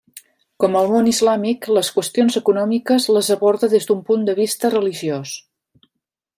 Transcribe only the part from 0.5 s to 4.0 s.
Com al món islàmic, les qüestions econòmiques les aborda des